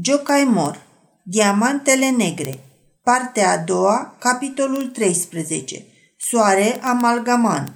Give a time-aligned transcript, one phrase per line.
[0.00, 0.82] Jocaimor
[1.22, 2.58] Diamantele negre
[3.02, 5.84] Partea a doua, capitolul 13
[6.16, 7.72] Soare amalgamant.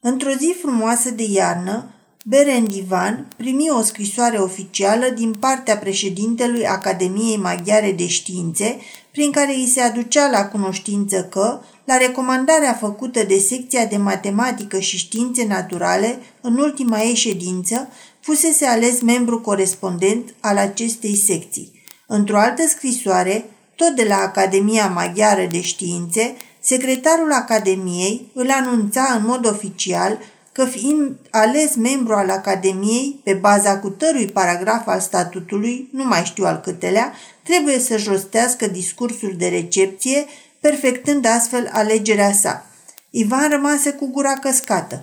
[0.00, 7.36] Într-o zi frumoasă de iarnă, Berend Ivan primi o scrisoare oficială din partea președintelui Academiei
[7.36, 8.78] Maghiare de Științe,
[9.12, 14.78] prin care îi se aducea la cunoștință că, la recomandarea făcută de secția de matematică
[14.78, 17.88] și științe naturale, în ultima ei ședință,
[18.26, 21.82] fusese ales membru corespondent al acestei secții.
[22.06, 23.44] Într-o altă scrisoare,
[23.76, 30.18] tot de la Academia Maghiară de Științe, secretarul Academiei îl anunța în mod oficial
[30.52, 36.44] că fiind ales membru al Academiei, pe baza cutărui paragraf al statutului, nu mai știu
[36.44, 37.12] al câtelea,
[37.42, 40.26] trebuie să-și rostească discursul de recepție,
[40.60, 42.66] perfectând astfel alegerea sa.
[43.10, 45.02] Ivan rămase cu gura căscată.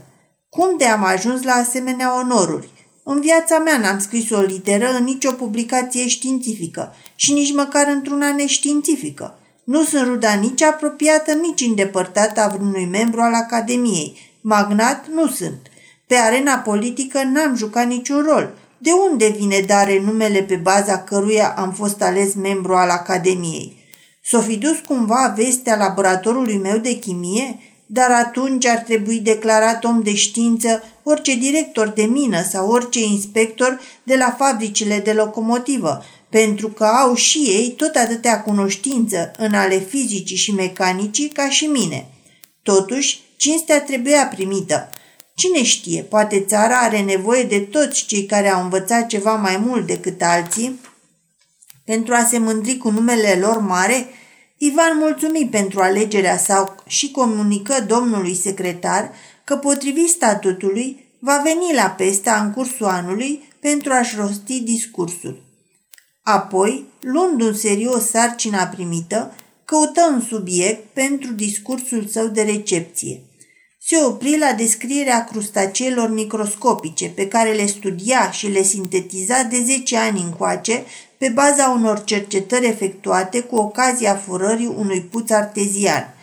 [0.50, 2.73] Cum de am ajuns la asemenea onoruri?
[3.04, 8.34] În viața mea n-am scris o literă în nicio publicație științifică și nici măcar într-una
[8.34, 9.38] neștiințifică.
[9.64, 14.18] Nu sunt ruda nici apropiată, nici îndepărtată a vreunui membru al Academiei.
[14.42, 15.60] Magnat nu sunt.
[16.08, 18.54] Pe arena politică n-am jucat niciun rol.
[18.78, 23.78] De unde vine dare numele pe baza căruia am fost ales membru al Academiei?
[24.24, 27.60] S-o fi dus cumva vestea laboratorului meu de chimie?
[27.94, 33.80] Dar atunci ar trebui declarat om de știință orice director de mină sau orice inspector
[34.04, 39.78] de la fabricile de locomotivă, pentru că au și ei tot atâtea cunoștință în ale
[39.78, 42.06] fizicii și mecanicii ca și mine.
[42.64, 44.90] Totuși, cinstea trebuia primită.
[45.36, 49.88] Cine știe, poate țara are nevoie de toți cei care au învățat ceva mai mult
[49.88, 50.80] decât alții
[51.86, 54.08] pentru a se mândri cu numele lor mare
[54.58, 59.12] Ivan mulțumi pentru alegerea sa și comunică domnului secretar
[59.44, 65.44] că potrivit statutului va veni la Pesta în cursul anului pentru a-și rosti discursul.
[66.24, 69.36] Apoi, luând un serios sarcina primită,
[69.66, 73.22] căută un subiect pentru discursul său de recepție.
[73.80, 79.98] Se opri la descrierea crustaceelor microscopice pe care le studia și le sintetiza de 10
[79.98, 80.84] ani încoace
[81.24, 86.14] pe baza unor cercetări efectuate cu ocazia furării unui puț artezian.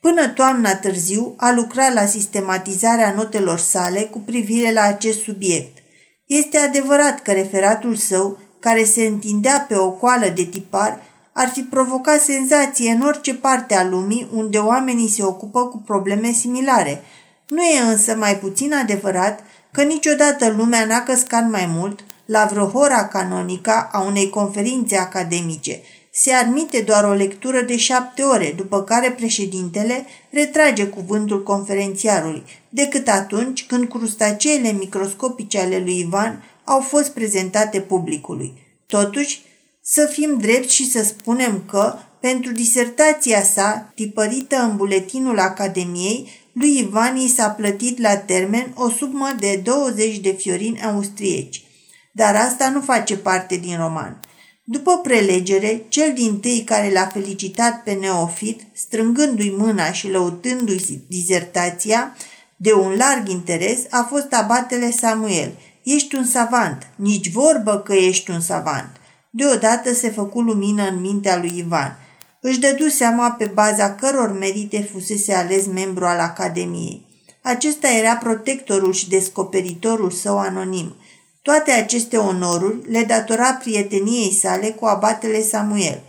[0.00, 5.78] Până toamna târziu a lucrat la sistematizarea notelor sale cu privire la acest subiect.
[6.26, 11.02] Este adevărat că referatul său, care se întindea pe o coală de tipar,
[11.32, 16.30] ar fi provocat senzație în orice parte a lumii unde oamenii se ocupă cu probleme
[16.30, 17.02] similare.
[17.46, 22.66] Nu e însă mai puțin adevărat că niciodată lumea n-a căscat mai mult la vreo
[22.66, 25.80] hora canonică a unei conferințe academice.
[26.12, 33.08] Se admite doar o lectură de șapte ore, după care președintele retrage cuvântul conferențiarului, decât
[33.08, 38.52] atunci când crustaceele microscopice ale lui Ivan au fost prezentate publicului.
[38.86, 39.42] Totuși,
[39.82, 46.78] să fim drepți și să spunem că, pentru disertația sa, tipărită în buletinul Academiei, lui
[46.78, 51.64] Ivan i s-a plătit la termen o sumă de 20 de fiorini austrieci
[52.12, 54.20] dar asta nu face parte din roman.
[54.64, 62.16] După prelegere, cel din tâi care l-a felicitat pe Neofit, strângându-i mâna și lăutându-i dizertația,
[62.56, 65.52] de un larg interes, a fost abatele Samuel.
[65.82, 68.96] Ești un savant, nici vorbă că ești un savant.
[69.30, 71.98] Deodată se făcu lumină în mintea lui Ivan.
[72.40, 77.06] Își dădu seama pe baza căror merite fusese ales membru al Academiei.
[77.42, 80.94] Acesta era protectorul și descoperitorul său anonim–
[81.42, 86.00] toate aceste onoruri le datora prieteniei sale cu abatele Samuel.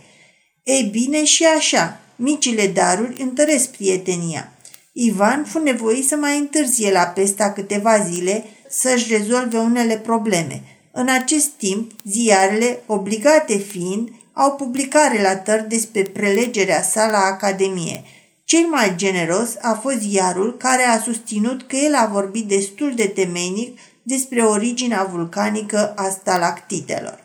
[0.62, 4.52] Ei bine și așa, micile daruri întăresc prietenia.
[4.92, 10.62] Ivan fu nevoit să mai întârzie la pesta câteva zile să-și rezolve unele probleme.
[10.92, 18.04] În acest timp, ziarele, obligate fiind, au publicat relatări despre prelegerea sa la Academie.
[18.44, 23.06] Cel mai generos a fost ziarul care a susținut că el a vorbit destul de
[23.06, 27.24] temeinic despre originea vulcanică a stalactitelor.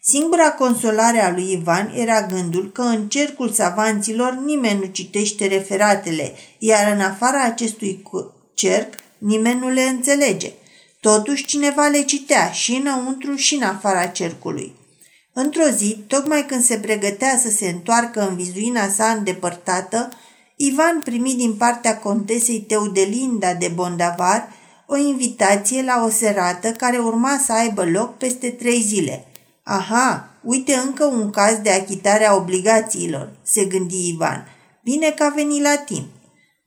[0.00, 6.34] Singura consolare a lui Ivan era gândul că în cercul savanților nimeni nu citește referatele,
[6.58, 8.02] iar în afara acestui
[8.54, 10.52] cerc nimeni nu le înțelege.
[11.00, 14.74] Totuși cineva le citea și înăuntru și în afara cercului.
[15.32, 20.08] Într-o zi, tocmai când se pregătea să se întoarcă în vizuina sa îndepărtată,
[20.56, 24.52] Ivan primi din partea contesei Teudelinda de Bondavar
[24.90, 29.24] o invitație la o serată care urma să aibă loc peste trei zile.
[29.62, 34.46] Aha, uite încă un caz de achitare a obligațiilor, se gândi Ivan.
[34.82, 36.06] Bine că a venit la timp.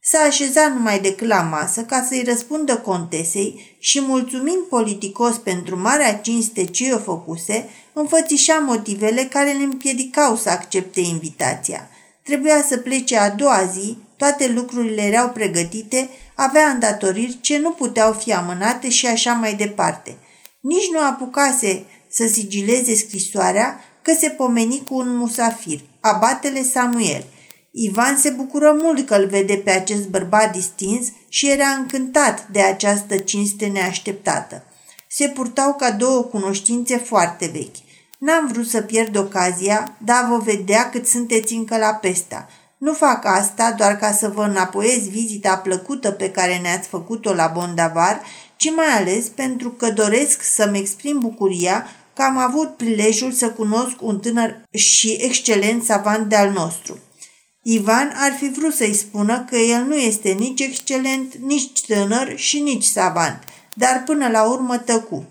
[0.04, 6.18] S-a așezat numai decât la masă ca să-i răspundă contesei și, mulțumind politicos pentru marea
[6.18, 11.90] cinste ce o făcuse, înfățișa motivele care le împiedicau să accepte invitația.
[12.24, 18.14] Trebuia să plece a doua zi, toate lucrurile erau pregătite, avea îndatoriri ce nu puteau
[18.14, 20.18] fi amânate și așa mai departe.
[20.60, 27.26] Nici nu apucase să sigileze scrisoarea că se pomeni cu un musafir, abatele Samuel–
[27.72, 32.62] Ivan se bucură mult că îl vede pe acest bărbat distins și era încântat de
[32.62, 34.64] această cinste neașteptată.
[35.08, 37.76] Se purtau ca două cunoștințe foarte vechi.
[38.18, 42.50] N-am vrut să pierd ocazia, dar vă vedea cât sunteți încă la pesta.
[42.82, 47.48] Nu fac asta doar ca să vă înapoiez vizita plăcută pe care ne-ați făcut-o la
[47.48, 48.22] Bondavar,
[48.56, 54.02] ci mai ales pentru că doresc să-mi exprim bucuria că am avut prilejul să cunosc
[54.02, 57.00] un tânăr și excelent savant de-al nostru.
[57.64, 62.60] Ivan ar fi vrut să-i spună că el nu este nici excelent, nici tânăr și
[62.60, 63.44] nici savant,
[63.74, 65.26] dar până la urmă tăcu.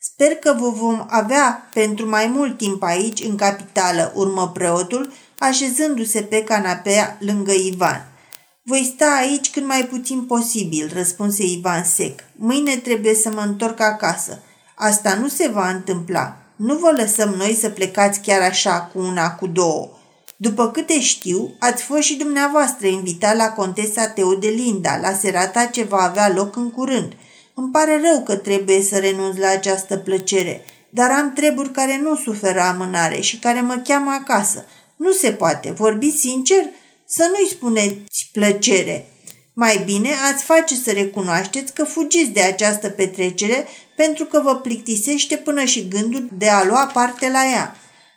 [0.00, 6.22] Sper că vă vom avea pentru mai mult timp aici, în capitală, urmă preotul, așezându-se
[6.22, 8.12] pe canapea lângă Ivan.
[8.62, 12.20] Voi sta aici cât mai puțin posibil, răspunse Ivan sec.
[12.36, 14.42] Mâine trebuie să mă întorc acasă.
[14.74, 16.36] Asta nu se va întâmpla.
[16.56, 19.88] Nu vă lăsăm noi să plecați chiar așa cu una, cu două.
[20.36, 25.96] După câte știu, ați fost și dumneavoastră invitat la Contesa Teodelinda, la serata ce va
[25.96, 27.12] avea loc în curând.
[27.54, 32.16] Îmi pare rău că trebuie să renunț la această plăcere, dar am treburi care nu
[32.16, 34.64] suferă amânare și care mă cheamă acasă.
[34.98, 36.64] Nu se poate, vorbiți sincer,
[37.06, 39.06] să nu-i spuneți plăcere.
[39.54, 43.66] Mai bine ați face să recunoașteți că fugiți de această petrecere
[43.96, 47.76] pentru că vă plictisește până și gândul de a lua parte la ea.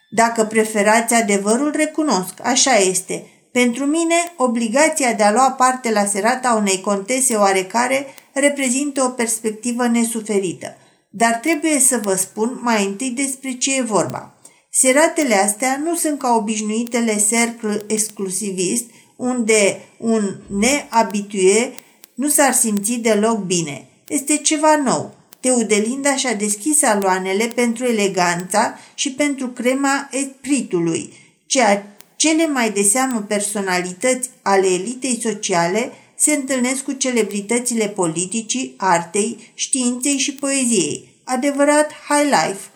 [0.10, 3.26] Dacă preferați adevărul, recunosc, așa este.
[3.52, 9.88] Pentru mine, obligația de a lua parte la serata unei contese oarecare reprezintă o perspectivă
[9.88, 10.78] nesuferită.
[11.10, 14.36] Dar trebuie să vă spun mai întâi despre ce e vorba.
[14.74, 18.84] Seratele astea nu sunt ca obișnuitele cercl exclusivist,
[19.16, 21.74] unde un neabitue
[22.14, 23.88] nu s-ar simți deloc bine.
[24.08, 31.14] Este ceva nou, Teudelinda și-a deschis aloanele pentru eleganța și pentru crema espritului,
[31.46, 39.52] ceea cele mai de seamă personalități ale elitei sociale se întâlnesc cu celebritățile politicii, artei,
[39.54, 41.10] științei și poeziei.
[41.24, 42.71] Adevărat high life,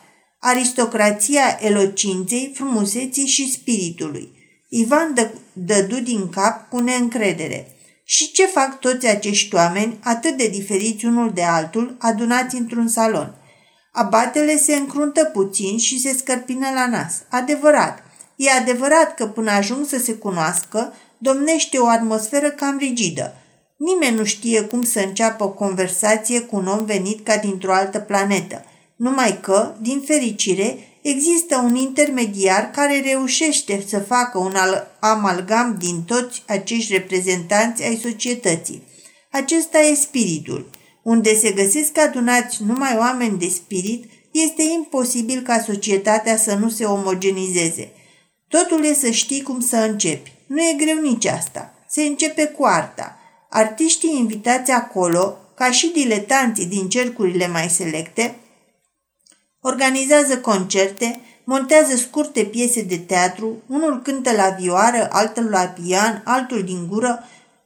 [0.45, 4.30] aristocrația elocinței, frumuseții și spiritului.
[4.69, 7.68] Ivan dă, dădu din cap cu neîncredere–
[8.07, 13.36] și ce fac toți acești oameni, atât de diferiți unul de altul, adunați într-un salon?
[13.92, 17.13] Abatele se încruntă puțin și se scărpină la nas.
[17.30, 18.03] Adevărat.
[18.36, 23.33] E adevărat că până ajung să se cunoască, domnește o atmosferă cam rigidă.
[23.77, 28.00] Nimeni nu știe cum să înceapă o conversație cu un om venit ca dintr-o altă
[28.00, 28.65] planetă.
[28.95, 34.53] Numai că, din fericire, există un intermediar care reușește să facă un
[35.00, 38.83] amalgam din toți acești reprezentanți ai societății.
[39.31, 40.69] Acesta e spiritul.
[41.03, 46.86] Unde se găsesc adunați numai oameni de spirit, este imposibil ca societatea să nu se
[46.86, 47.92] omogenizeze.
[48.47, 50.31] Totul e să știi cum să începi.
[50.47, 51.74] Nu e greu nici asta.
[51.89, 53.19] Se începe cu arta.
[53.50, 58.36] Artiștii invitați acolo, ca și diletanții din cercurile mai selecte,
[59.68, 66.64] organizează concerte, montează scurte piese de teatru, unul cântă la vioară, altul la pian, altul
[66.64, 67.24] din gură,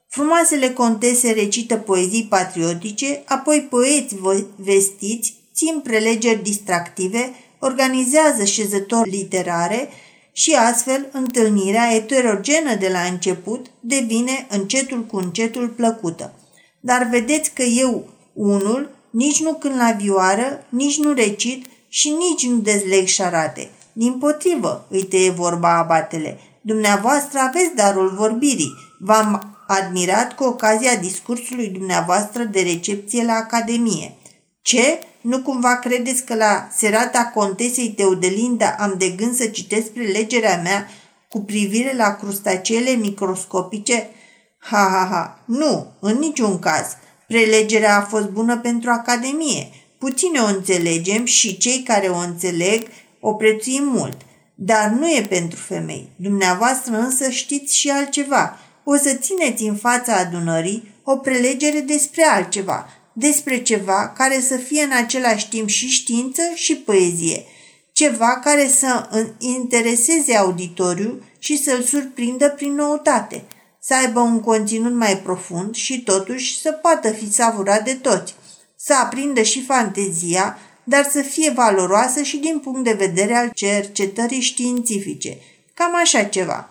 [0.09, 4.15] frumoasele contese recită poezii patriotice, apoi poeți
[4.55, 9.89] vestiți țin prelegeri distractive, organizează șezători literare
[10.31, 16.33] și astfel întâlnirea eterogenă de la început devine încetul cu încetul plăcută.
[16.79, 22.47] Dar vedeți că eu, unul, nici nu când la vioară, nici nu recit, și nici
[22.47, 23.69] nu dezleg șarate.
[23.93, 26.39] Din potrivă, îi tăie vorba abatele.
[26.61, 28.73] Dumneavoastră aveți darul vorbirii.
[28.99, 34.17] V-am admirat cu ocazia discursului dumneavoastră de recepție la Academie.
[34.61, 34.99] Ce?
[35.21, 40.87] Nu cumva credeți că la serata contesei Teudelinda am de gând să citesc prelegerea mea
[41.29, 44.09] cu privire la crustacele microscopice?
[44.59, 46.85] Ha, ha, ha, nu, în niciun caz.
[47.27, 49.69] Prelegerea a fost bună pentru Academie.
[49.99, 52.87] Puține o înțelegem și cei care o înțeleg
[53.19, 54.17] o prețuim mult,
[54.55, 56.09] dar nu e pentru femei.
[56.15, 58.59] Dumneavoastră însă știți și altceva.
[58.83, 64.83] O să țineți în fața adunării o prelegere despre altceva, despre ceva care să fie
[64.83, 67.43] în același timp și știință și poezie,
[67.91, 73.43] ceva care să intereseze auditoriul și să-l surprindă prin noutate.
[73.81, 78.33] să aibă un conținut mai profund și totuși să poată fi savurat de toți,
[78.89, 84.39] să aprindă și fantezia, dar să fie valoroasă și din punct de vedere al cercetării
[84.41, 85.37] științifice.
[85.73, 86.69] Cam așa ceva.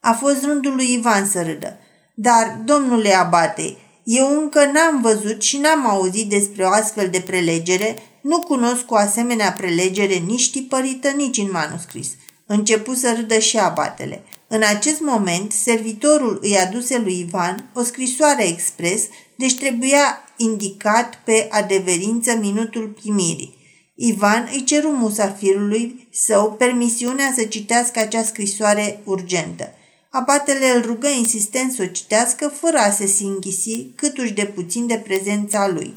[0.00, 1.78] A fost rândul lui Ivan să râdă.
[2.14, 7.96] Dar, domnule abate, eu încă n-am văzut și n-am auzit despre o astfel de prelegere,
[8.20, 12.08] nu cunosc o asemenea prelegere nici tipărită, nici în manuscris.
[12.46, 14.22] Începu să râdă și abatele.
[14.46, 19.02] În acest moment, servitorul îi aduse lui Ivan o scrisoare expres,
[19.36, 23.56] deci trebuia indicat pe adeverință minutul primirii.
[23.94, 29.72] Ivan îi ceru musafirului său permisiunea să citească acea scrisoare urgentă.
[30.10, 34.94] Abatele îl rugă insistent să o citească fără a se singhisi câtuși de puțin de
[34.94, 35.92] prezența lui.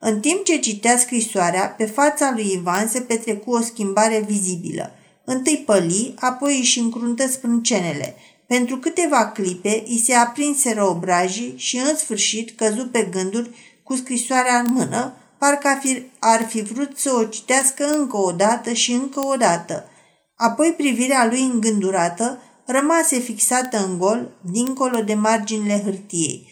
[0.00, 4.92] În timp ce citea scrisoarea, pe fața lui Ivan se petrecu o schimbare vizibilă.
[5.24, 8.14] Întâi păli, apoi își încruntă sprâncenele.
[8.46, 13.50] Pentru câteva clipe îi se aprinseră obrajii și în sfârșit căzu pe gânduri
[13.82, 15.80] cu scrisoarea în mână, parcă
[16.18, 19.88] ar fi vrut să o citească încă o dată și încă o dată.
[20.36, 26.46] Apoi privirea lui îngândurată rămase fixată în gol, dincolo de marginile hârtiei.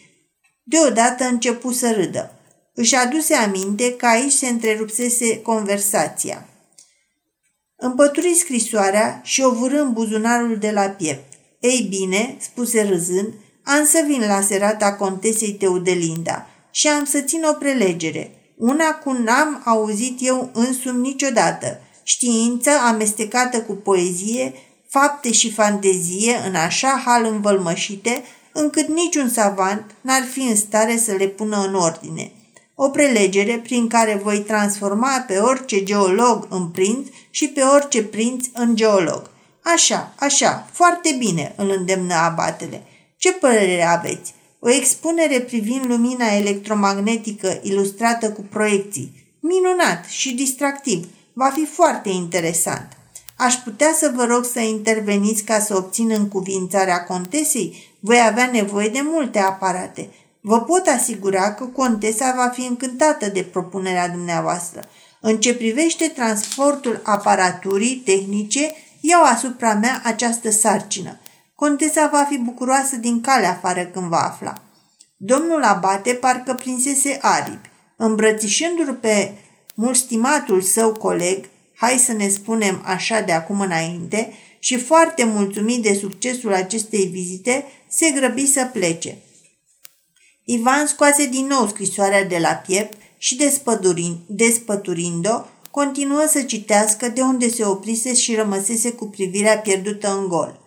[0.62, 2.34] Deodată începu să râdă.
[2.75, 6.49] Își aduse aminte că aici se întrerupsese conversația.
[7.76, 11.32] Împături scrisoarea și o vârâ în buzunarul de la piept.
[11.60, 13.32] Ei bine, spuse râzând,
[13.64, 18.30] am să vin la serata contesei Teudelinda și am să țin o prelegere.
[18.56, 21.80] Una cu n-am auzit eu însumi niciodată.
[22.02, 24.54] Știință amestecată cu poezie,
[24.88, 28.22] fapte și fantezie în așa hal învălmășite,
[28.52, 32.32] încât niciun savant n-ar fi în stare să le pună în ordine.
[32.74, 38.46] O prelegere prin care voi transforma pe orice geolog în prinț și pe orice prinț
[38.54, 39.30] în geolog.
[39.62, 42.82] Așa, așa, foarte bine, îl îndemnă abatele.
[43.16, 44.34] Ce părere aveți?
[44.62, 49.36] O expunere privind lumina electromagnetică ilustrată cu proiecții.
[49.40, 51.08] Minunat și distractiv.
[51.32, 52.88] Va fi foarte interesant.
[53.36, 57.94] Aș putea să vă rog să interveniți ca să obțin încuvințarea contesei?
[58.00, 60.08] Voi avea nevoie de multe aparate.
[60.40, 64.88] Vă pot asigura că contesa va fi încântată de propunerea dumneavoastră.
[65.20, 71.19] În ce privește transportul aparaturii tehnice, iau asupra mea această sarcină.
[71.60, 74.62] Contesa va fi bucuroasă din cale afară când va afla.
[75.16, 77.70] Domnul Abate parcă prinsese aripi.
[77.96, 79.32] Îmbrățișându-l pe
[79.74, 85.82] mult stimatul său coleg, hai să ne spunem așa de acum înainte, și foarte mulțumit
[85.82, 89.18] de succesul acestei vizite, se grăbi să plece.
[90.44, 93.36] Ivan scoase din nou scrisoarea de la piept și
[94.26, 95.40] despăturind-o,
[95.70, 100.60] continuă să citească de unde se oprise și rămăsese cu privirea pierdută în gol.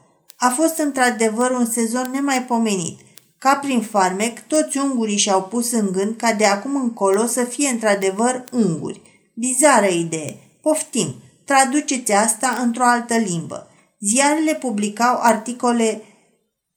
[0.45, 2.99] A fost într-adevăr un sezon nemaipomenit.
[3.37, 7.69] Ca prin farmec, toți ungurii și-au pus în gând ca de acum încolo să fie
[7.69, 9.01] într-adevăr unguri.
[9.33, 10.37] Bizară idee.
[10.61, 13.67] Poftim, traduceți asta într-o altă limbă.
[13.99, 16.01] Ziarele publicau articole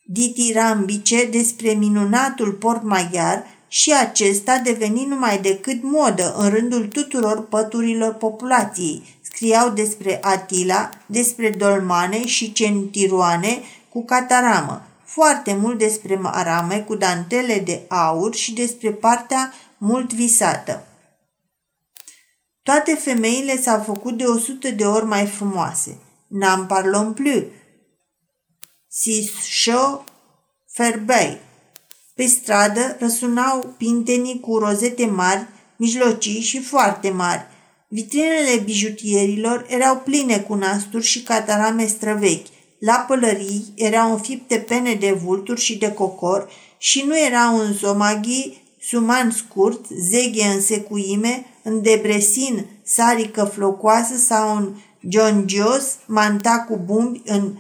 [0.05, 8.15] ditirambice despre minunatul port maghiar și acesta deveni numai decât modă în rândul tuturor păturilor
[8.15, 9.03] populației.
[9.37, 17.59] Scriau despre Atila, despre dolmane și centiroane cu cataramă, foarte mult despre marame cu dantele
[17.59, 20.87] de aur și despre partea mult visată.
[22.63, 25.99] Toate femeile s-au făcut de o sută de ori mai frumoase.
[26.27, 27.43] N-am parlăm plus.
[28.89, 30.05] Si show
[30.73, 31.39] ferbei.
[32.15, 37.55] Pe stradă răsunau pintenii cu rozete mari, mijlocii și foarte mari.
[37.89, 42.47] Vitrinele bijutierilor erau pline cu nasturi și catarame străvechi.
[42.79, 48.63] La pălării erau înfipte pene de vulturi și de cocor și nu erau în zomaghii
[48.81, 54.75] suman scurt, zeghe în secuime, în debresin sarică flocoasă sau în
[55.09, 57.57] giongios, manta cu bumbi, în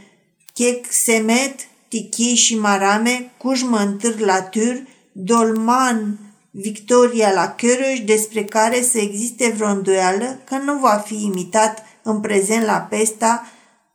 [0.52, 1.54] chec semet,
[1.88, 6.25] tichii și marame, cujmă în târ la târ, dolman
[6.58, 12.20] Victoria la Cărăș, despre care să existe vreo îndoială că nu va fi imitat în
[12.20, 13.46] prezent la Pesta,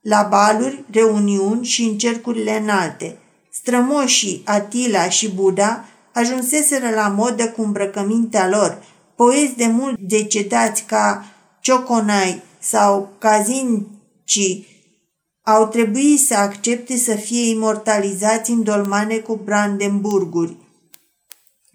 [0.02, 3.18] la baluri, reuniuni și în cercurile înalte.
[3.52, 8.84] Strămoșii Atila și Buddha ajunseseră la modă cu îmbrăcămintea lor.
[9.16, 11.26] Poezi de mult decedați ca
[11.62, 14.66] Cioconai sau Cazinci
[15.42, 20.61] au trebuit să accepte să fie imortalizați în dolmane cu Brandenburguri.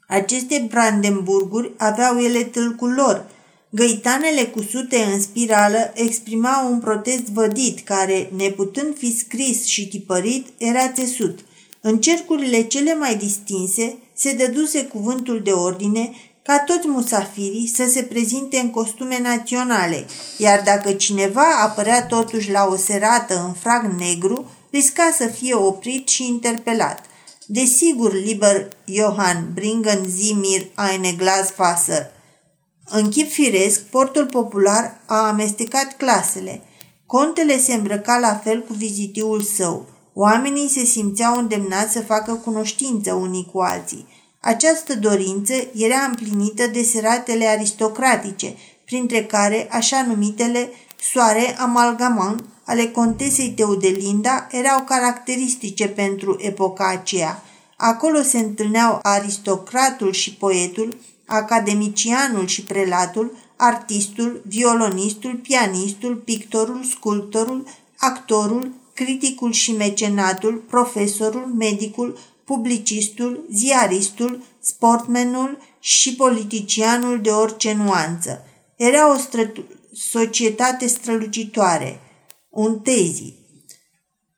[0.06, 3.26] Aceste Brandenburguri aveau ele tâlcul lor.
[3.70, 10.88] Găitanele cusute în spirală exprimau un protest vădit care, neputând fi scris și tipărit, era
[10.88, 11.38] țesut–
[11.88, 16.10] În cercurile cele mai distinse se dăduse cuvântul de ordine
[16.42, 20.06] ca toți musafirii să se prezinte în costume naționale,
[20.38, 26.08] iar dacă cineva apărea totuși la o serată în frag negru, risca să fie oprit
[26.08, 27.04] și interpelat.
[27.48, 32.10] Desigur, liber Johann bringen Sie mir eine Glasfaser.
[32.84, 36.62] În chip firesc, portul popular a amestecat clasele.
[37.06, 39.86] Contele se îmbrăca la fel cu vizitiul său.
[40.14, 44.06] Oamenii se simțeau îndemnați să facă cunoștință unii cu alții.
[44.40, 50.70] Această dorință era împlinită de seratele aristocratice, printre care așa numitele
[51.12, 57.42] soare amalgamant ale contesei Teudelinda erau caracteristice pentru epoca aceea.
[57.76, 60.96] Acolo se întâlneau aristocratul și poetul,
[61.26, 67.66] academicianul și prelatul, artistul, violonistul, pianistul, pictorul, sculptorul,
[67.98, 78.44] actorul, criticul și mecenatul, profesorul, medicul, publicistul, ziaristul, sportmenul și politicianul de orice nuanță.
[78.76, 82.00] Era o stră- societate strălucitoare,
[82.56, 83.34] un tezi.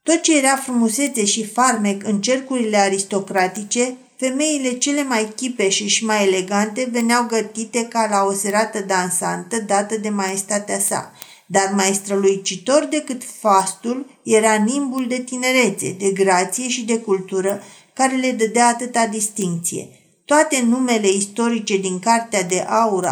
[0.02, 6.26] Tot ce era frumusețe și farmec în cercurile aristocratice, femeile cele mai chipeșe și mai
[6.26, 11.12] elegante veneau gătite ca la o serată dansantă dată de maestatea sa,
[11.46, 18.16] dar mai strălucitor decât fastul era nimbul de tinerețe, de grație și de cultură care
[18.16, 19.88] le dădea atâta distinție.
[20.24, 23.06] Toate numele istorice din Cartea de Aur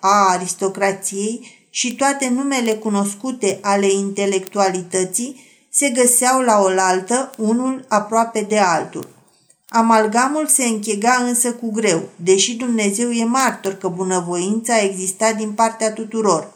[0.00, 8.58] a aristocrației și toate numele cunoscute ale intelectualității se găseau la oaltă, unul aproape de
[8.58, 9.08] altul.
[9.68, 15.52] Amalgamul se închega însă cu greu, deși Dumnezeu e martor că bunăvoința a existat din
[15.52, 16.52] partea tuturor.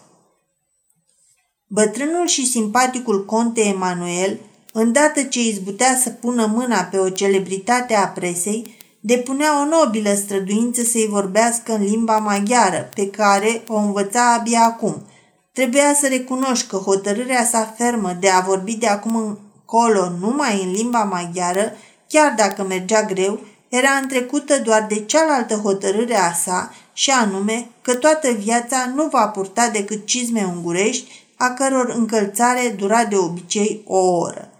[1.66, 4.38] Bătrânul și simpaticul conte Emanuel
[4.72, 10.82] Îndată ce izbutea să pună mâna pe o celebritate a presei, depunea o nobilă străduință
[10.82, 15.02] să-i vorbească în limba maghiară, pe care o învăța abia acum.
[15.52, 20.70] Trebuia să recunoști că hotărârea sa fermă de a vorbi de acum încolo numai în
[20.70, 21.72] limba maghiară,
[22.08, 27.94] chiar dacă mergea greu, era întrecută doar de cealaltă hotărâre a sa, și anume că
[27.94, 33.98] toată viața nu va purta decât cizme ungurești, a căror încălțare dura de obicei o
[33.98, 34.50] oră.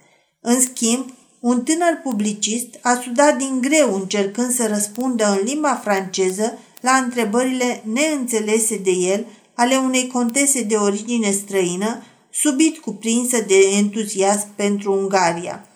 [0.41, 1.07] În schimb,
[1.41, 7.83] un tânăr publicist a sudat din greu încercând să răspundă în limba franceză la întrebările
[7.93, 9.27] neînțelese de el
[9.61, 15.69] ale unei contese de origine străină, subit cuprinsă de entuziasm pentru Ungaria.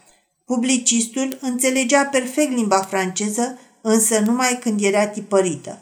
[0.44, 5.78] Publicistul înțelegea perfect limba franceză, însă numai când era tipărită.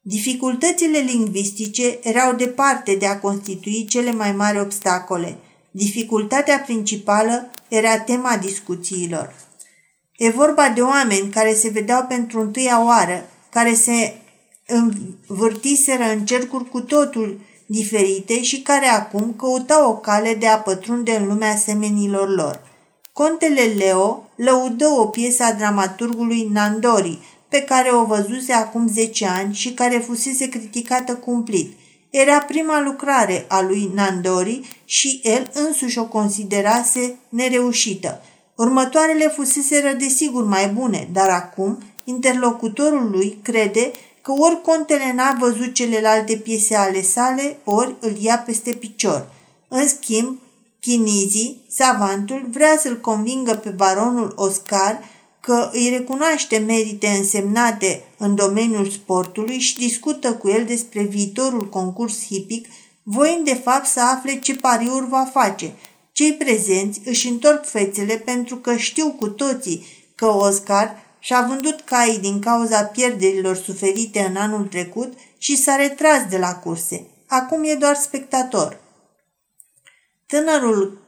[0.00, 5.38] Dificultățile lingvistice erau departe de a constitui cele mai mari obstacole–
[5.70, 9.34] Dificultatea principală era tema discuțiilor.
[10.16, 14.14] E vorba de oameni care se vedeau pentru întâia oară, care se
[15.26, 21.16] învârtiseră în cercuri cu totul diferite și care acum căutau o cale de a pătrunde
[21.16, 22.60] în lumea semenilor lor.
[23.12, 29.54] Contele Leo lăudă o piesă a dramaturgului Nandori, pe care o văzuse acum 10 ani
[29.54, 31.72] și care fusese criticată cumplit–
[32.10, 38.22] era prima lucrare a lui Nandori și el însuși o considerase nereușită.
[38.54, 43.92] Următoarele fuseseră desigur mai bune, dar acum interlocutorul lui crede
[44.28, 49.32] că ori contele n-a văzut celelalte piese ale sale, ori îl ia peste picior.
[49.68, 50.38] În schimb,
[50.80, 55.04] Chinizi, savantul, vrea să-l convingă pe baronul Oscar
[55.40, 62.24] că îi recunoaște merite însemnate în domeniul sportului și discută cu el despre viitorul concurs
[62.26, 62.68] hipic,
[63.02, 65.72] voind de fapt să afle ce pariuri va face.
[66.12, 72.18] Cei prezenți își întorc fețele pentru că știu cu toții că Oscar și-a vândut caii
[72.18, 77.06] din cauza pierderilor suferite în anul trecut și s-a retras de la curse.
[77.26, 78.80] Acum e doar spectator.
[80.26, 81.02] Tânărul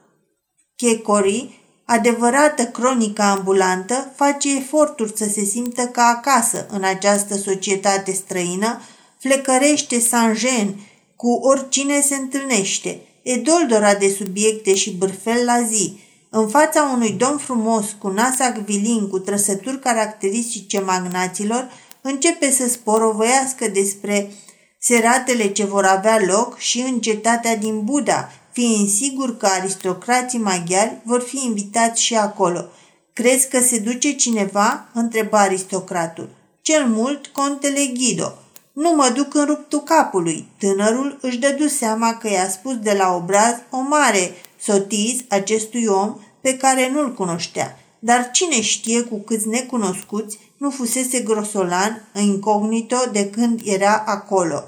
[0.75, 8.81] Checori adevărată cronică ambulantă, face eforturi să se simtă ca acasă în această societate străină,
[9.19, 10.79] flecărește sanjen
[11.15, 15.99] cu oricine se întâlnește, e doldora de subiecte și bârfel la zi.
[16.33, 23.67] În fața unui domn frumos cu nas acvilin cu trăsături caracteristice magnaților, începe să sporovăiască
[23.67, 24.31] despre
[24.79, 30.97] seratele ce vor avea loc și în cetatea din Buda, fiind sigur că aristocrații maghiari
[31.03, 32.65] vor fi invitați și acolo.
[33.13, 36.29] Crezi că se duce cineva?" întreba aristocratul.
[36.61, 38.33] Cel mult, contele Ghido.
[38.73, 40.47] Nu mă duc în ruptul capului.
[40.57, 44.31] Tânărul își dădu seama că i-a spus de la obraz o mare
[44.61, 47.75] sotiz acestui om pe care nu-l cunoștea.
[48.03, 54.63] dar cine știe cu câți necunoscuți nu fusese grosolan incognito de când era acolo.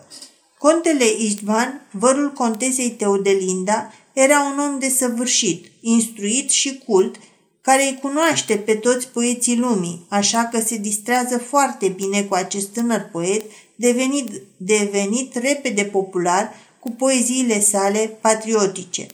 [0.57, 7.15] Contele Istvan, vărul contesei Teodelinda, era un om desăvârșit, instruit și cult,
[7.61, 12.67] care îi cunoaște pe toți poeții lumii, așa că se distrează foarte bine cu acest
[12.67, 13.43] tânăr poet,
[13.75, 19.07] devenit, devenit repede popular cu poeziile sale patriotice.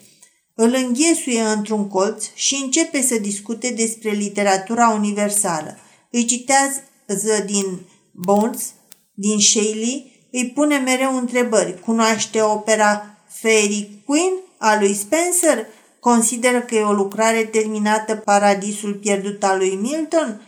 [0.61, 5.77] Îl înghesuie într-un colț și începe să discute despre literatura universală.
[6.11, 7.79] Îi citează din
[8.11, 8.71] Bones,
[9.13, 11.79] din Shelley, îi pune mereu întrebări.
[11.79, 15.65] Cunoaște opera Fairy Queen a lui Spencer?
[15.99, 20.41] Consideră că e o lucrare terminată Paradisul pierdut al lui Milton?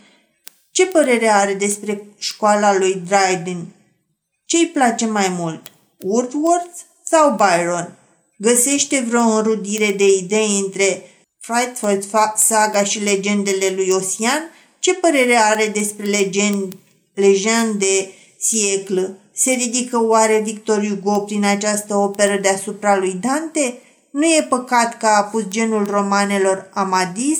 [0.70, 3.66] Ce părere are despre școala lui Dryden?
[4.44, 7.96] Ce-i place mai mult, Wordsworth sau Byron?
[8.42, 11.02] Găsește vreo înrudire de idei între
[11.40, 12.02] Frightful
[12.36, 14.50] Saga și legendele lui Ossian?
[14.78, 16.72] Ce părere are despre legend,
[17.14, 19.18] legend de sieclă?
[19.34, 23.78] Se ridică oare Victor Hugo prin această operă deasupra lui Dante?
[24.10, 27.38] Nu e păcat că a pus genul romanelor Amadis?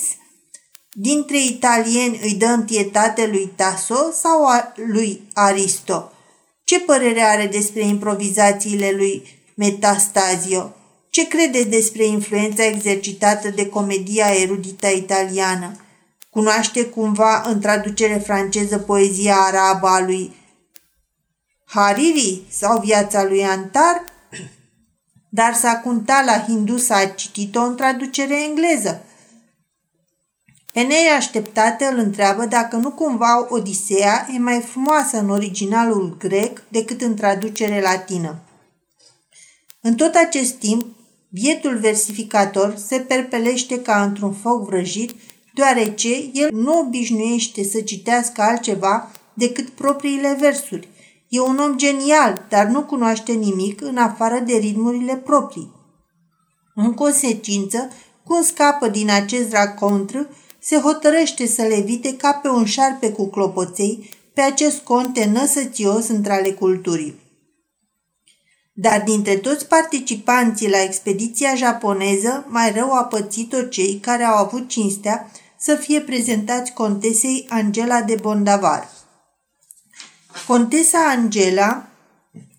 [0.93, 6.13] Dintre italieni îi dă întietate lui Tasso sau a lui Aristo?
[6.65, 9.23] Ce părere are despre improvizațiile lui
[9.55, 10.77] Metastazio?
[11.13, 15.77] Ce crede despre influența exercitată de comedia erudită italiană?
[16.31, 20.37] Cunoaște cumva în traducere franceză poezia arabă a lui
[21.65, 24.05] Hariri sau viața lui Antar?
[25.29, 29.05] Dar Sakuntala hindu s-a citit-o în traducere engleză.
[30.73, 37.01] Pe neașteptate îl întreabă dacă nu cumva Odiseea e mai frumoasă în originalul grec decât
[37.01, 38.37] în traducere latină.
[39.81, 41.01] În tot acest timp,
[41.33, 45.15] bietul versificator se perpelește ca într-un foc vrăjit,
[45.55, 50.89] deoarece el nu obișnuiește să citească altceva decât propriile versuri.
[51.29, 55.73] E un om genial, dar nu cunoaște nimic în afară de ritmurile proprii.
[56.75, 57.89] În consecință,
[58.25, 60.19] cum scapă din acest racontr,
[60.59, 66.09] se hotărăște să le evite ca pe un șarpe cu clopoței pe acest conte năsățios
[66.09, 67.22] între ale culturii.
[68.73, 74.69] Dar dintre toți participanții la expediția japoneză, mai rău a pățit-o cei care au avut
[74.69, 78.89] cinstea să fie prezentați contesei Angela de Bondavar.
[80.47, 81.89] Contesa Angela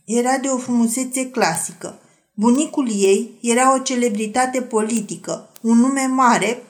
[0.05, 1.99] era de o frumusețe clasică.
[2.33, 6.63] Bunicul ei era o celebritate politică, un nume mare,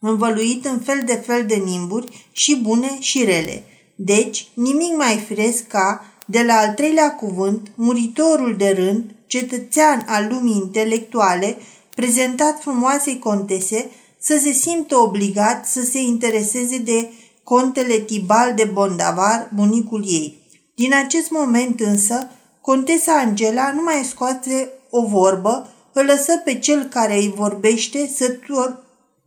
[0.00, 3.64] învăluit în fel de fel de nimburi și bune și rele.
[3.96, 10.26] Deci, nimic mai firesc ca, de la al treilea cuvânt, muritorul de rând, cetățean al
[10.30, 11.56] lumii intelectuale,
[11.94, 17.10] prezentat frumoasei contese, să se simtă obligat să se intereseze de
[17.42, 20.42] contele Tibal de Bondavar, bunicul ei.
[20.74, 26.84] Din acest moment însă, contesa Angela nu mai scoate o vorbă, îl lăsă pe cel
[26.84, 28.38] care îi vorbește să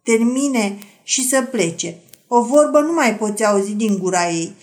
[0.04, 1.98] termine și să plece.
[2.28, 4.56] O vorbă nu mai poți auzi din gura ei.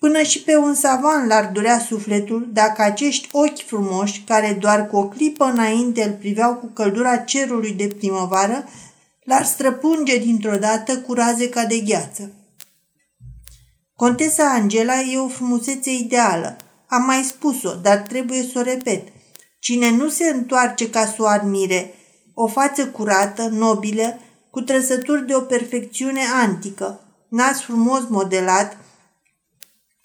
[0.00, 4.96] Până și pe un savan l-ar durea sufletul dacă acești ochi frumoși, care doar cu
[4.96, 8.64] o clipă înainte îl priveau cu căldura cerului de primăvară,
[9.24, 12.32] l-ar străpunge dintr-o dată cu raze ca de gheață.
[13.96, 16.56] Contesa Angela e o frumusețe ideală.
[16.86, 19.08] Am mai spus-o, dar trebuie să o repet.
[19.58, 21.94] Cine nu se întoarce ca să o admire,
[22.34, 24.18] o față curată, nobilă,
[24.50, 28.76] cu trăsături de o perfecțiune antică, nas frumos modelat,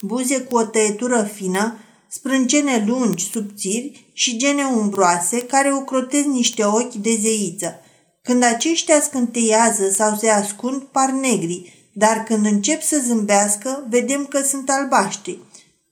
[0.01, 1.77] buze cu o tăietură fină,
[2.07, 7.79] sprâncene lungi, subțiri și gene umbroase care ocrotesc niște ochi de zeiță.
[8.21, 14.41] Când aceștia scânteiază sau se ascund, par negri, dar când încep să zâmbească, vedem că
[14.41, 15.39] sunt albaștri.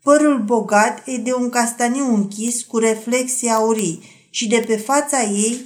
[0.01, 5.65] Părul bogat e de un castaniu închis cu reflexii aurii și de pe fața ei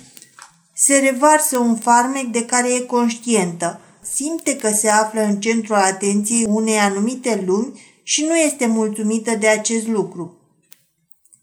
[0.76, 3.80] se revarsă un farmec de care e conștientă.
[4.14, 9.48] Simte că se află în centrul atenției unei anumite lumi și nu este mulțumită de
[9.48, 10.38] acest lucru.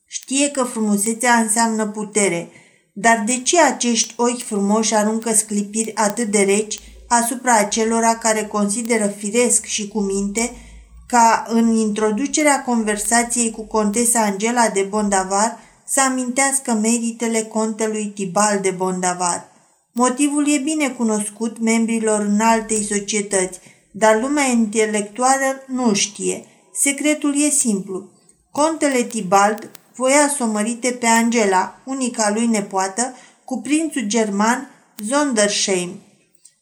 [0.07, 2.49] Știe că frumusețea înseamnă putere,
[2.93, 9.07] dar de ce acești ochi frumoși aruncă sclipiri atât de reci asupra acelora care consideră
[9.07, 10.51] firesc și cu minte
[11.07, 18.71] ca în introducerea conversației cu contesa Angela de Bondavar să amintească meritele contelui Tibal de
[18.71, 19.49] Bondavar.
[19.93, 26.45] Motivul e bine cunoscut membrilor în altei societăți, dar lumea intelectuală nu știe.
[26.77, 28.11] Secretul e simplu.
[28.51, 36.01] Contele Tibald voia să o mărite pe Angela, unica lui nepoată, cu prințul german Zondersheim.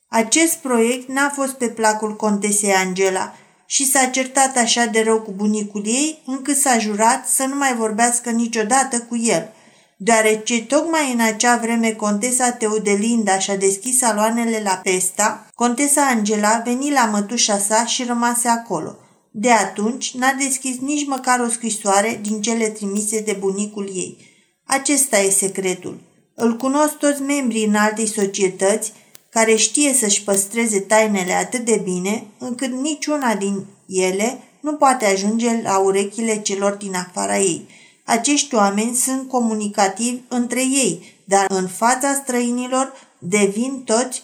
[0.09, 3.35] Acest proiect n-a fost pe placul contesei Angela
[3.66, 7.75] și s-a certat așa de rău cu bunicul ei, încât s-a jurat să nu mai
[7.75, 9.53] vorbească niciodată cu el–
[10.05, 16.90] Deoarece tocmai în acea vreme contesa Teodelinda și-a deschis saloanele la Pesta, contesa Angela veni
[16.90, 18.96] la mătușa sa și rămase acolo.
[19.33, 24.16] De atunci n-a deschis nici măcar o scrisoare din cele trimise de bunicul ei.
[24.64, 26.01] Acesta e secretul.
[26.35, 28.92] Îl cunosc toți membrii în altei societăți
[29.31, 35.61] care știe să-și păstreze tainele atât de bine încât niciuna din ele nu poate ajunge
[35.62, 37.66] la urechile celor din afara ei–
[38.05, 44.23] acești oameni sunt comunicativi între ei, dar în fața străinilor devin toți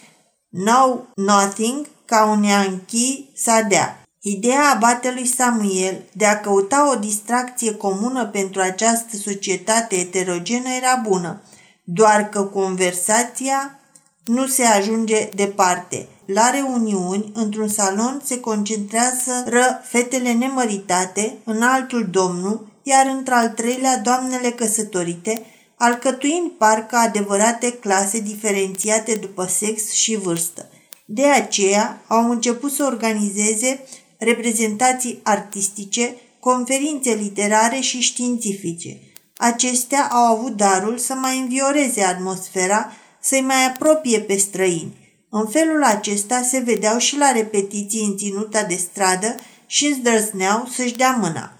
[0.51, 4.03] know nothing ca un Yankee sadea.
[4.20, 11.42] Ideea abatelui Samuel de a căuta o distracție comună pentru această societate eterogenă era bună,
[11.85, 13.78] doar că conversația
[14.24, 16.09] nu se ajunge departe.
[16.26, 23.98] La reuniuni, într-un salon, se concentrează ră fetele nemăritate, în altul domnul, iar într-al treilea
[23.98, 25.42] doamnele căsătorite,
[25.76, 30.68] alcătuind parcă adevărate clase diferențiate după sex și vârstă.
[31.04, 33.85] De aceea au început să organizeze
[34.18, 39.00] reprezentații artistice, conferințe literare și științifice.
[39.37, 44.96] Acestea au avut darul să mai învioreze atmosfera, să-i mai apropie pe străini.
[45.31, 49.35] În felul acesta se vedeau și la repetiții în ținuta de stradă
[49.66, 51.52] și îndrăzneau să-și dea mâna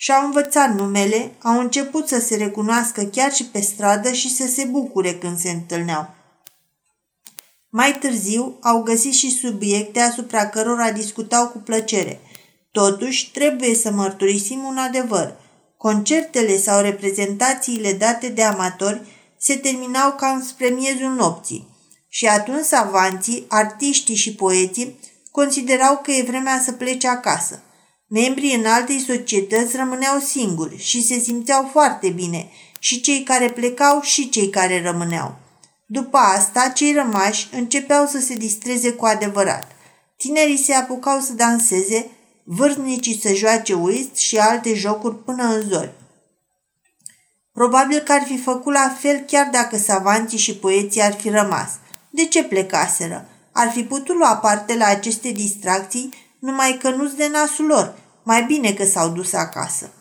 [0.00, 4.64] și-au învățat numele, au început să se recunoască chiar și pe stradă și să se
[4.64, 6.14] bucure când se întâlneau.
[7.70, 12.20] Mai târziu au găsit și subiecte asupra cărora discutau cu plăcere.
[12.70, 15.36] Totuși, trebuie să mărturisim un adevăr.
[15.76, 19.02] Concertele sau reprezentațiile date de amatori
[19.38, 21.76] se terminau cam spre miezul nopții
[22.08, 24.98] și atunci savanții, artiștii și poeții
[25.30, 27.62] considerau că e vremea să plece acasă.
[28.06, 34.00] Membrii în altei societăți rămâneau singuri și se simțeau foarte bine, și cei care plecau
[34.00, 35.38] și cei care rămâneau.
[35.90, 39.70] După asta, cei rămași începeau să se distreze cu adevărat.
[40.16, 42.10] Tinerii se apucau să danseze,
[42.44, 45.92] vârstnicii să joace whist și alte jocuri până în zori.
[47.52, 51.70] Probabil că ar fi făcut la fel chiar dacă savanții și poeții ar fi rămas.
[52.10, 53.28] De ce plecaseră?
[53.52, 58.44] Ar fi putut lua parte la aceste distracții numai că nu-s de nasul lor, mai
[58.44, 59.92] bine că s-au dus acasă.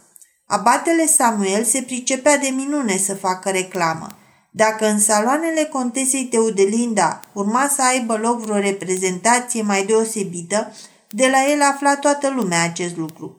[0.45, 4.07] Abatele Samuel se pricepea de minune să facă reclamă.
[4.57, 10.73] Dacă în saloanele contesei Teudelinda urma să aibă loc vreo reprezentație mai deosebită,
[11.09, 13.37] de la el afla toată lumea acest lucru.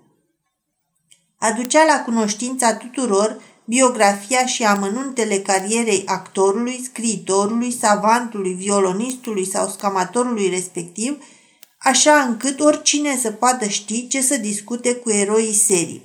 [1.38, 11.18] Aducea la cunoștința tuturor biografia și amănuntele carierei actorului, scriitorului, savantului, violonistului sau scamatorului respectiv–
[11.78, 16.02] așa încât oricine să poată ști ce să discute cu eroii serii.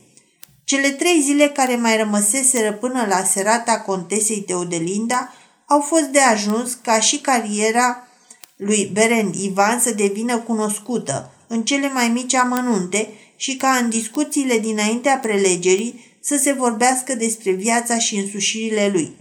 [0.64, 5.34] Cele trei zile care mai rămăseseră până la serata contesei Teodelinda
[5.68, 8.08] au fost de ajuns ca și cariera
[8.56, 14.60] lui Berend Ivan să devină cunoscută în cele mai mici amănunte și ca în discuțiile
[14.60, 19.16] dinaintea prelegerii să se vorbească despre viața și însușirile lui.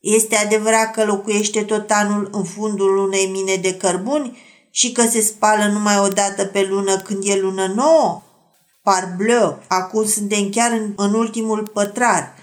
[0.00, 4.38] Este adevărat că locuiește tot anul în fundul unei mine de cărbuni
[4.70, 8.22] și că se spală numai o dată pe lună când e lună nouă?
[8.84, 12.34] Parbleu, acum suntem chiar în, în ultimul pătrar.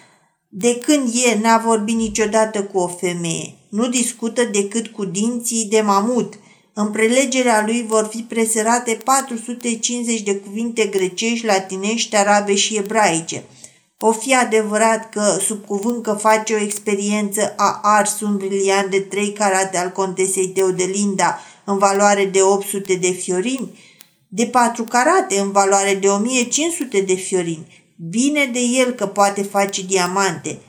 [0.50, 3.56] De când e, n-a vorbit niciodată cu o femeie.
[3.70, 6.34] Nu discută decât cu dinții de mamut.
[6.74, 13.44] În prelegerea lui vor fi preserate 450 de cuvinte grecești, latinești, arabe și ebraice.
[14.00, 19.00] O fi adevărat că, sub cuvânt că face o experiență, a ars un briliant de
[19.00, 23.80] trei carate al contesei Teodelinda– în valoare de 800 de fiorini,
[24.34, 27.84] de 4 carate în valoare de 1500 de fiorini.
[28.10, 30.60] Bine de el că poate face diamante.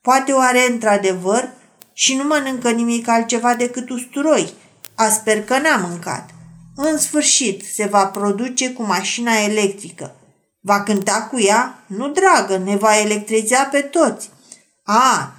[0.00, 1.48] Poate o are într-adevăr
[1.92, 4.52] și nu mănâncă nimic altceva decât usturoi.
[4.94, 6.30] A sper că n-a mâncat.
[6.74, 10.14] În sfârșit, se va produce cu mașina electrică.
[10.60, 11.84] Va cânta cu ea?
[11.86, 14.30] Nu, dragă, ne va electriza pe toți.
[14.82, 15.32] A,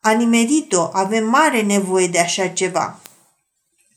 [0.00, 3.00] a nimerit-o, avem mare nevoie de așa ceva.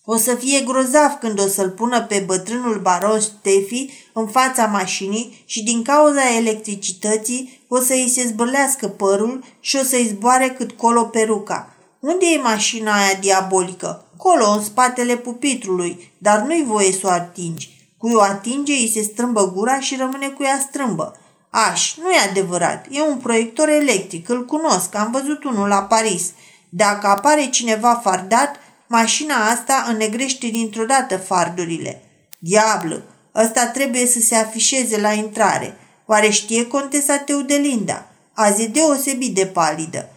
[0.10, 5.44] O să fie grozav când o să-l pună pe bătrânul baron Stefi în fața mașinii
[5.46, 10.72] și din cauza electricității o să îi se zbârlească părul și o să-i zboare cât
[10.72, 11.76] colo peruca.
[12.00, 14.06] Unde e mașina aia diabolică?
[14.18, 17.70] Colo, în spatele pupitrului, dar nu-i voie să o atingi.
[17.98, 21.20] Cui o atinge, îi se strâmbă gura și rămâne cu ea strâmbă.
[21.50, 26.32] Aș, nu e adevărat, e un proiector electric, îl cunosc, am văzut unul la Paris.
[26.70, 28.56] Dacă apare cineva fardat,
[28.88, 32.02] mașina asta înnegrește dintr-o dată fardurile.
[32.40, 33.04] Diablă,
[33.36, 35.78] ăsta trebuie să se afișeze la intrare.
[36.06, 38.08] Oare știe contesa Teudelinda?
[38.34, 40.10] Azi e deosebit de palidă.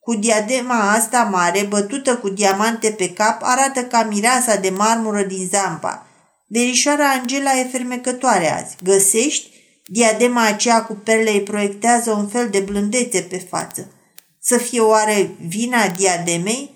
[0.00, 5.48] Cu diadema asta mare, bătută cu diamante pe cap, arată ca mireasa de marmură din
[5.50, 6.06] Zampa.
[6.46, 8.76] Verișoara Angela e fermecătoare azi.
[8.82, 9.50] Găsești?
[9.86, 13.92] Diadema aceea cu perle îi proiectează un fel de blândețe pe față.
[14.40, 16.73] Să fie oare vina diademei?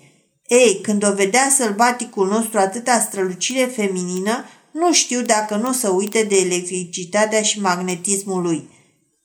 [0.49, 5.89] Ei, când o vedea sălbaticul nostru atâta strălucire feminină, nu știu dacă nu o să
[5.89, 8.69] uite de electricitatea și magnetismul lui.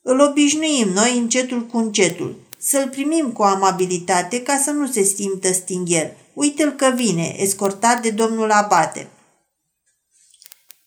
[0.02, 2.40] Îl obișnuim noi încetul cu încetul.
[2.58, 6.10] Să-l primim cu amabilitate ca să nu se simtă stingher.
[6.34, 9.08] Uite-l că vine, escortat de domnul Abate.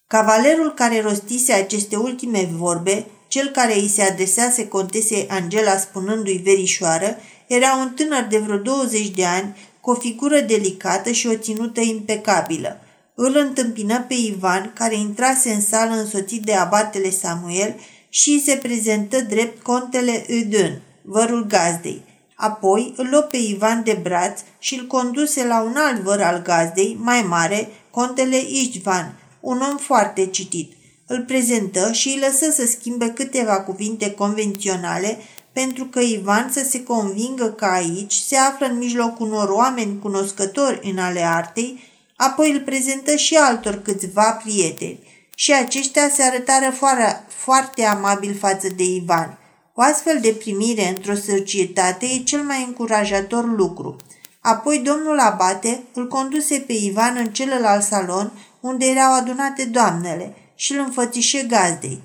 [0.08, 7.18] Cavalerul care rostise aceste ultime vorbe, cel care îi se adresase contesei Angela spunându-i verișoară,
[7.48, 9.56] era un tânăr de vreo 20 de ani,
[9.88, 12.80] cu o figură delicată și o ținută impecabilă.
[13.16, 17.76] Îl întâmpină pe Ivan, care intrase în sală însoțit de abatele Samuel
[18.10, 22.02] și îi se prezentă drept contele Udun, vărul gazdei.
[22.36, 26.42] Apoi îl luă pe Ivan de braț și îl conduse la un alt văr al
[26.42, 30.72] gazdei, mai mare, contele Ișvan, un om foarte citit.
[31.06, 35.18] Îl prezentă și îi lăsă să schimbe câteva cuvinte convenționale
[35.60, 40.80] pentru că Ivan să se convingă că aici se află în mijlocul unor oameni cunoscători
[40.92, 41.84] în ale artei,
[42.16, 45.00] apoi îl prezentă și altor câțiva prieteni
[45.36, 49.38] și aceștia se arătară foarte, foarte amabil față de Ivan.
[49.74, 53.96] O astfel de primire într-o societate e cel mai încurajator lucru.
[54.42, 60.74] Apoi domnul Abate îl conduse pe Ivan în celălalt salon unde erau adunate doamnele și
[60.74, 62.02] îl înfățișe gazdei.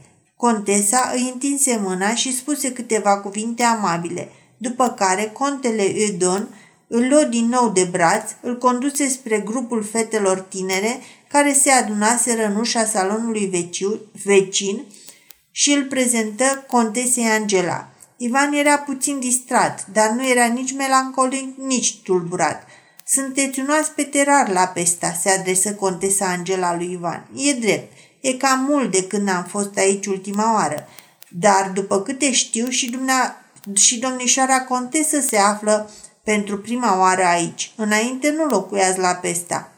[0.46, 6.48] Contesa îi întinse mâna și spuse câteva cuvinte amabile, după care contele Eudon
[6.86, 12.46] îl luă din nou de braț, îl conduse spre grupul fetelor tinere care se adunaseră
[12.46, 13.70] în ușa salonului
[14.24, 14.84] vecin
[15.50, 17.88] și îl prezentă contesei Angela.
[18.16, 22.66] Ivan era puțin distrat, dar nu era nici melancolic, nici tulburat.
[23.06, 27.28] Sunteți un oaspete rar la Pesta, se adresă contesa Angela lui Ivan.
[27.36, 30.88] E drept, e cam mult de când am fost aici ultima oară.
[31.28, 35.90] Dar, după câte știu, și, dumnea, și domnișoara contesă se află
[36.24, 37.72] pentru prima oară aici.
[37.76, 39.72] Înainte nu locuiați la Pesta.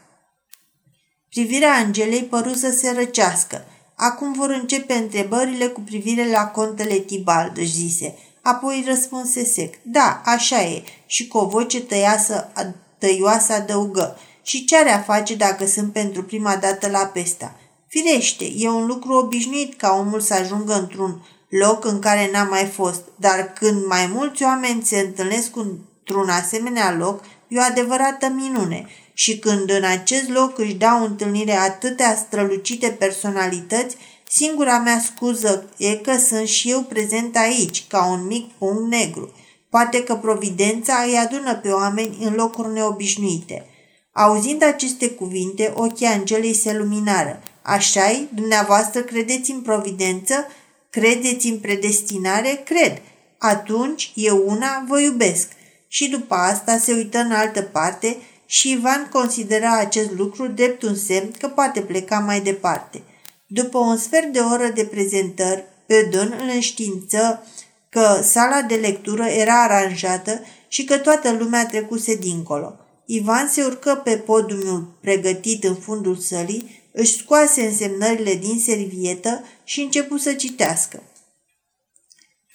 [1.29, 3.65] Privirea Angelei păru să se răcească.
[3.95, 8.17] Acum vor începe întrebările cu privire la contele Tibald, își zise.
[8.41, 9.75] Apoi răspunse sec.
[9.81, 10.83] Da, așa e.
[11.05, 12.51] Și cu o voce tăiasă,
[12.97, 14.17] tăioasă adăugă.
[14.41, 17.55] Și ce are a face dacă sunt pentru prima dată la Pesta?
[17.87, 22.65] Firește, e un lucru obișnuit ca omul să ajungă într-un loc în care n-a mai
[22.65, 28.87] fost, dar când mai mulți oameni se întâlnesc într-un asemenea loc, e o adevărată minune
[29.13, 33.95] și când în acest loc își dau întâlnire atâtea strălucite personalități,
[34.27, 39.33] singura mea scuză e că sunt și eu prezent aici, ca un mic punct negru.
[39.69, 43.65] Poate că providența îi adună pe oameni în locuri neobișnuite.
[44.11, 47.41] Auzind aceste cuvinte, ochii Angelei se luminară.
[47.67, 48.27] Așa-i?
[48.33, 50.47] Dumneavoastră credeți în providență?
[50.89, 52.61] Credeți în predestinare?
[52.65, 53.01] Cred.
[53.37, 55.47] Atunci, eu una vă iubesc.
[55.87, 60.95] Și după asta se uită în altă parte și Ivan considera acest lucru drept un
[60.95, 63.01] semn că poate pleca mai departe.
[63.47, 67.45] După un sfert de oră de prezentări, Ödon îl înștiință
[67.89, 72.79] că sala de lectură era aranjată și că toată lumea trecuse dincolo.
[73.05, 79.81] Ivan se urcă pe podiumul pregătit în fundul sălii, își scoase însemnările din servietă și
[79.81, 81.03] începu să citească.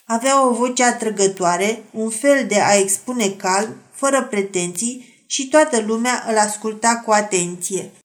[0.05, 6.25] Avea o voce atrăgătoare, un fel de a expune calm, fără pretenții și toată lumea
[6.29, 7.91] îl asculta cu atenție.